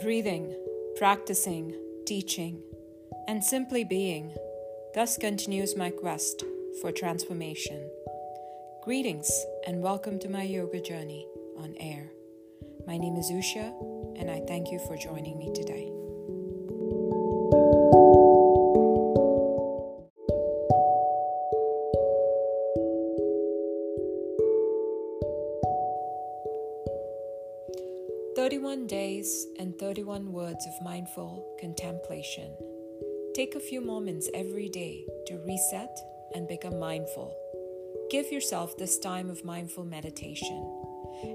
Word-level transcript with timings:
Breathing, 0.00 0.54
practicing, 0.96 1.74
teaching, 2.06 2.62
and 3.28 3.42
simply 3.42 3.84
being 3.84 4.32
thus 4.94 5.18
continues 5.18 5.76
my 5.76 5.90
quest 5.90 6.44
for 6.80 6.92
transformation. 6.92 7.90
Greetings 8.82 9.30
and 9.66 9.82
welcome 9.82 10.18
to 10.20 10.28
my 10.28 10.42
yoga 10.42 10.80
journey 10.80 11.26
on 11.58 11.74
air. 11.78 12.10
My 12.86 12.96
name 12.96 13.16
is 13.16 13.30
Usha, 13.30 13.72
and 14.18 14.30
I 14.30 14.40
thank 14.46 14.70
you 14.70 14.78
for 14.86 14.96
joining 14.96 15.38
me 15.38 15.52
today. 15.54 15.89
Thirty-one 28.36 28.86
days 28.86 29.48
and 29.58 29.76
thirty-one 29.76 30.32
words 30.32 30.64
of 30.64 30.84
mindful 30.84 31.56
contemplation. 31.60 32.52
Take 33.34 33.56
a 33.56 33.60
few 33.60 33.80
moments 33.80 34.30
every 34.32 34.68
day 34.68 35.04
to 35.26 35.38
reset 35.38 35.98
and 36.34 36.46
become 36.46 36.78
mindful. 36.78 37.36
Give 38.08 38.30
yourself 38.30 38.76
this 38.76 39.00
time 39.00 39.30
of 39.30 39.44
mindful 39.44 39.84
meditation. 39.84 40.64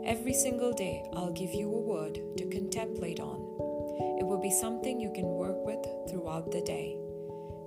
Every 0.05 0.33
single 0.33 0.71
day, 0.71 1.03
I'll 1.13 1.33
give 1.33 1.53
you 1.53 1.67
a 1.67 1.81
word 1.81 2.17
to 2.37 2.45
contemplate 2.49 3.19
on. 3.19 3.41
It 4.19 4.25
will 4.25 4.39
be 4.41 4.51
something 4.51 4.99
you 4.99 5.11
can 5.13 5.25
work 5.25 5.65
with 5.65 5.85
throughout 6.09 6.51
the 6.51 6.61
day. 6.61 6.97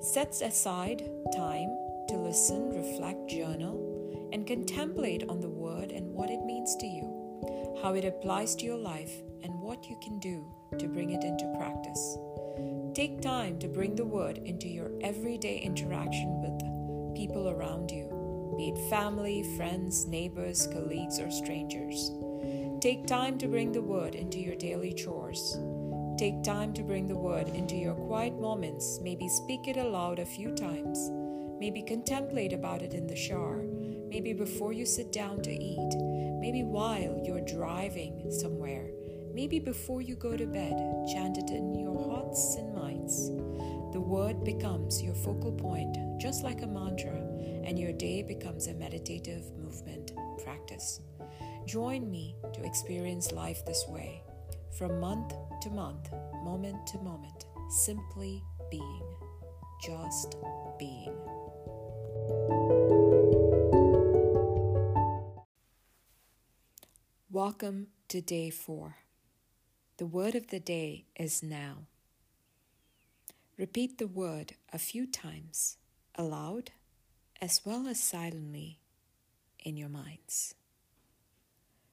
Set 0.01 0.41
aside 0.41 1.03
time 1.37 1.69
to 2.09 2.17
listen, 2.17 2.71
reflect, 2.71 3.29
journal, 3.29 4.31
and 4.33 4.47
contemplate 4.47 5.25
on 5.29 5.41
the 5.41 5.51
word 5.51 5.93
and 5.93 6.15
what 6.15 6.31
it 6.31 6.45
means 6.45 6.77
to 6.77 6.87
you, 6.87 7.18
how 7.83 7.95
it 7.95 8.05
applies 8.05 8.55
to 8.57 8.65
your 8.65 8.79
life, 8.79 9.13
and 9.43 9.61
what 9.61 9.89
you 9.89 9.99
can 10.03 10.19
do 10.19 10.45
to 10.79 10.89
bring 10.89 11.11
it 11.11 11.25
into 11.25 11.55
practice. 11.59 12.19
Take 12.95 13.21
time 13.21 13.59
to 13.61 13.69
bring 13.69 13.95
the 13.95 14.05
word 14.05 14.39
into 14.39 14.69
your 14.69 14.91
everyday 15.01 15.59
interaction 15.59 16.41
with 16.43 17.17
people 17.17 17.49
around 17.49 17.91
you 17.91 18.19
be 18.59 18.71
it 18.71 18.91
family, 18.91 19.45
friends, 19.57 20.05
neighbors, 20.07 20.67
colleagues, 20.73 21.21
or 21.21 21.31
strangers. 21.31 22.11
Take 22.81 23.07
time 23.07 23.39
to 23.39 23.47
bring 23.47 23.71
the 23.71 23.81
word 23.81 24.17
into 24.17 24.41
your 24.41 24.57
daily 24.57 24.93
chores. 24.93 25.57
Take 26.19 26.43
time 26.43 26.73
to 26.73 26.83
bring 26.83 27.07
the 27.07 27.17
word 27.17 27.47
into 27.51 27.77
your 27.77 27.95
quiet 27.95 28.35
moments. 28.41 28.99
Maybe 29.01 29.29
speak 29.29 29.69
it 29.69 29.77
aloud 29.77 30.19
a 30.19 30.27
few 30.27 30.53
times. 30.57 30.99
Maybe 31.61 31.83
contemplate 31.83 32.53
about 32.53 32.83
it 32.83 32.95
in 32.95 33.07
the 33.07 33.15
shower. 33.15 33.63
Maybe 34.09 34.33
before 34.33 34.73
you 34.73 34.85
sit 34.85 35.13
down 35.13 35.41
to 35.43 35.53
eat. 35.53 36.08
Maybe 36.39 36.63
while 36.63 37.23
you're 37.25 37.45
driving 37.45 38.31
somewhere. 38.31 38.91
Maybe 39.33 39.59
before 39.59 40.03
you 40.03 40.17
go 40.17 40.37
to 40.37 40.47
bed. 40.47 40.77
Chant 41.13 41.39
it 41.39 41.51
in 41.51 41.75
your 41.75 42.11
hearts 42.11 42.57
and 42.57 42.75
minds. 42.75 43.29
The 43.93 44.01
word 44.01 44.45
becomes 44.45 45.03
your 45.03 45.15
focal 45.15 45.53
point, 45.53 45.97
just 46.21 46.45
like 46.45 46.63
a 46.63 46.67
mantra 46.67 47.29
and 47.69 47.79
your 47.79 47.93
day 47.93 48.23
becomes 48.23 48.67
a 48.67 48.73
meditative 48.73 49.45
movement 49.59 50.13
practice. 50.43 51.01
Join 51.67 52.11
me 52.11 52.35
to 52.55 52.65
experience 52.65 53.31
life 53.31 53.63
this 53.67 53.85
way, 53.87 54.23
from 54.79 54.99
month 55.01 55.35
to 55.61 55.69
month, 55.69 56.11
moment 56.43 56.87
to 56.87 56.99
moment, 56.99 57.45
simply 57.69 58.43
being, 58.71 59.03
just 59.85 60.37
being. 60.79 61.13
Welcome 67.31 67.89
to 68.09 68.23
day 68.23 68.49
four. 68.49 68.97
The 69.99 70.07
word 70.07 70.35
of 70.35 70.47
the 70.47 70.59
day 70.59 71.05
is 71.15 71.43
now. 71.43 71.81
Repeat 73.59 73.99
the 73.99 74.07
word 74.07 74.55
a 74.73 74.79
few 74.79 75.07
times 75.07 75.77
aloud 76.15 76.71
as 77.39 77.61
well 77.67 77.87
as 77.87 78.03
silently 78.03 78.79
in 79.63 79.77
your 79.77 79.91
minds. 79.91 80.55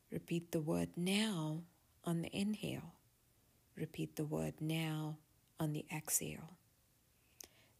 Repeat 0.10 0.54
the 0.54 0.62
word 0.62 0.92
now 0.96 1.64
on 2.06 2.22
the 2.22 2.34
inhale. 2.34 2.94
Repeat 3.76 4.16
the 4.16 4.24
word 4.24 4.54
now 4.62 5.18
on 5.60 5.74
the 5.74 5.86
exhale. 5.94 6.54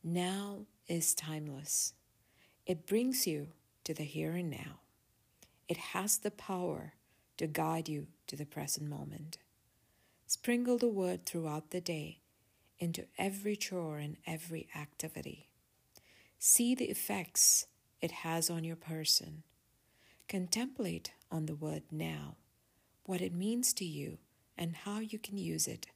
Now 0.04 0.66
is 0.90 1.16
timeless. 1.16 1.94
It 2.66 2.86
brings 2.86 3.26
you 3.26 3.48
to 3.86 3.94
the 3.94 4.04
here 4.04 4.34
and 4.34 4.50
now. 4.50 4.82
It 5.70 5.78
has 5.78 6.18
the 6.18 6.32
power 6.32 6.96
to 7.38 7.48
guide 7.48 7.90
you 7.90 8.08
to 8.28 8.36
the 8.36 8.46
present 8.46 8.90
moment. 8.90 9.38
Sprinkle 10.28 10.78
the 10.78 10.90
word 10.90 11.26
throughout 11.26 11.72
the 11.72 11.82
day 11.82 12.20
into 12.80 13.06
every 13.18 13.56
chore 13.56 13.98
and 13.98 14.18
every 14.26 14.68
activity. 14.76 15.50
See 16.40 16.76
the 16.76 16.86
effects 16.86 17.68
it 18.02 18.12
has 18.12 18.50
on 18.50 18.64
your 18.64 18.76
person. 18.76 19.44
Contemplate 20.28 21.12
on 21.32 21.46
the 21.46 21.56
word 21.56 21.84
now, 21.92 22.36
what 23.06 23.22
it 23.22 23.34
means 23.34 23.74
to 23.74 23.86
you, 23.86 24.18
and 24.58 24.76
how 24.76 25.00
you 25.00 25.20
can 25.20 25.38
use 25.38 25.68
it 25.68 25.88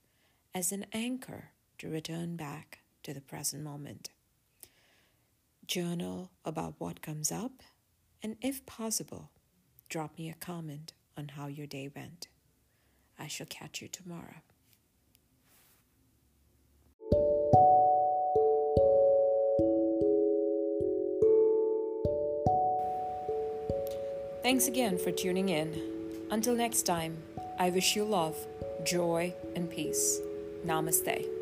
as 0.53 0.71
an 0.71 0.85
anchor 0.93 1.51
to 1.77 1.89
return 1.89 2.35
back 2.35 2.79
to 3.03 3.13
the 3.13 3.21
present 3.21 3.63
moment. 3.63 4.09
Journal 5.65 6.31
about 6.45 6.75
what 6.77 7.01
comes 7.01 7.31
up, 7.31 7.63
and 8.21 8.35
if 8.41 8.65
possible, 8.65 9.31
drop 9.87 10.17
me 10.17 10.29
a 10.29 10.33
comment 10.33 10.93
on 11.19 11.27
how 11.27 11.47
your 11.47 11.67
day 11.67 11.91
went. 11.93 12.29
I 13.19 13.27
shall 13.27 13.47
catch 13.47 13.81
you 13.81 13.89
tomorrow. 13.89 14.41
Thanks 24.41 24.67
again 24.67 24.97
for 24.97 25.11
tuning 25.11 25.49
in. 25.49 25.79
Until 26.31 26.55
next 26.55 26.83
time, 26.83 27.17
I 27.59 27.69
wish 27.69 27.95
you 27.95 28.05
love, 28.05 28.37
joy, 28.85 29.33
and 29.55 29.69
peace. 29.69 30.19
Namaste. 30.65 31.38